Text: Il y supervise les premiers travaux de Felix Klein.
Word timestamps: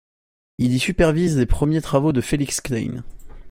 Il 0.57 0.73
y 0.73 0.79
supervise 0.79 1.37
les 1.37 1.45
premiers 1.45 1.79
travaux 1.79 2.11
de 2.11 2.21
Felix 2.21 2.59
Klein. 2.59 3.03